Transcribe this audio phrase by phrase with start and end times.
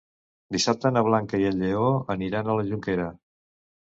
[0.53, 3.09] Dissabte na Blanca i en Lleó aniran a la Jonquera.